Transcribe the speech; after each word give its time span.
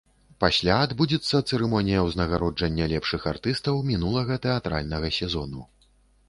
Пасля 0.43 0.77
адбудзецца 0.85 1.41
цырымонія 1.49 1.99
ўзнагароджання 2.07 2.87
лепшых 2.95 3.29
артыстаў 3.33 3.75
мінулага 3.91 4.39
тэатральнага 4.49 5.13
сезону. 5.21 5.61